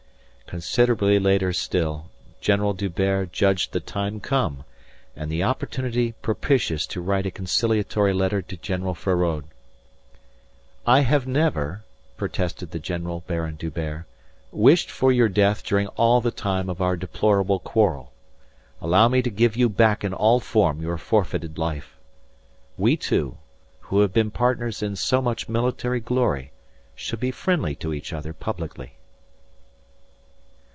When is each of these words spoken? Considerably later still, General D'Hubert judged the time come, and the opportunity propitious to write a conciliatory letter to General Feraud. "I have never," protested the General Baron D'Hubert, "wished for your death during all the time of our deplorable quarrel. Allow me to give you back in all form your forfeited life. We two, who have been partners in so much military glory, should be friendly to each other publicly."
Considerably 0.53 1.17
later 1.17 1.53
still, 1.53 2.09
General 2.41 2.73
D'Hubert 2.73 3.31
judged 3.31 3.71
the 3.71 3.79
time 3.79 4.19
come, 4.19 4.65
and 5.15 5.31
the 5.31 5.41
opportunity 5.43 6.11
propitious 6.21 6.85
to 6.87 6.99
write 6.99 7.25
a 7.25 7.31
conciliatory 7.31 8.11
letter 8.13 8.41
to 8.41 8.57
General 8.57 8.93
Feraud. 8.93 9.45
"I 10.85 11.03
have 11.07 11.25
never," 11.25 11.85
protested 12.17 12.71
the 12.71 12.79
General 12.79 13.23
Baron 13.27 13.55
D'Hubert, 13.55 14.05
"wished 14.51 14.91
for 14.91 15.09
your 15.09 15.29
death 15.29 15.63
during 15.63 15.87
all 15.95 16.19
the 16.19 16.31
time 16.31 16.67
of 16.69 16.81
our 16.81 16.97
deplorable 16.97 17.59
quarrel. 17.59 18.11
Allow 18.81 19.07
me 19.07 19.21
to 19.21 19.29
give 19.29 19.55
you 19.55 19.69
back 19.69 20.03
in 20.03 20.13
all 20.13 20.41
form 20.41 20.81
your 20.81 20.97
forfeited 20.97 21.57
life. 21.57 21.95
We 22.77 22.97
two, 22.97 23.37
who 23.79 24.01
have 24.01 24.11
been 24.11 24.31
partners 24.31 24.83
in 24.83 24.97
so 24.97 25.21
much 25.21 25.47
military 25.47 26.01
glory, 26.01 26.51
should 26.93 27.21
be 27.21 27.31
friendly 27.31 27.73
to 27.75 27.93
each 27.93 28.11
other 28.11 28.33
publicly." 28.33 28.97